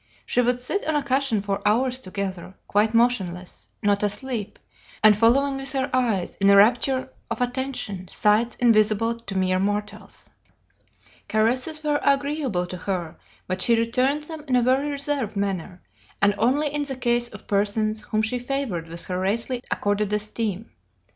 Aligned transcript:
She 0.25 0.41
would 0.41 0.59
sit 0.59 0.83
on 0.87 0.95
a 0.95 1.03
cushion 1.03 1.43
for 1.43 1.61
hours 1.63 1.99
together, 1.99 2.55
quite 2.67 2.95
motionless, 2.95 3.67
not 3.83 4.01
asleep, 4.01 4.57
and 5.03 5.15
following 5.15 5.57
with 5.57 5.73
her 5.73 5.91
eyes, 5.93 6.33
in 6.41 6.49
a 6.49 6.55
rapture 6.55 7.09
of 7.29 7.39
attention, 7.39 8.07
sights 8.07 8.55
invisible 8.55 9.13
to 9.13 9.37
mere 9.37 9.59
mortals. 9.59 10.31
Caresses 11.27 11.83
were 11.83 11.99
agreeable 12.01 12.65
to 12.65 12.77
her, 12.77 13.15
but 13.45 13.61
she 13.61 13.75
returned 13.75 14.23
them 14.23 14.43
in 14.47 14.55
a 14.55 14.63
very 14.63 14.89
reserved 14.89 15.35
manner, 15.37 15.83
and 16.19 16.33
only 16.39 16.69
in 16.73 16.81
the 16.81 16.95
case 16.97 17.27
of 17.27 17.45
persons 17.45 18.01
whom 18.01 18.23
she 18.23 18.39
favored 18.39 18.89
with 18.89 19.03
her 19.03 19.19
rarely 19.19 19.61
accorded 19.69 20.11
esteem. 20.11 20.71